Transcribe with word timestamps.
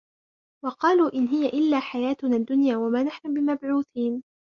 وقالوا 0.65 1.13
إن 1.13 1.27
هي 1.27 1.45
إلا 1.45 1.79
حياتنا 1.79 2.35
الدنيا 2.35 2.77
وما 2.77 3.03
نحن 3.03 3.33
بمبعوثين 3.33 4.23